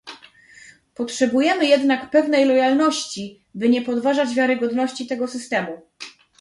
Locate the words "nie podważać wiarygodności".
3.69-5.07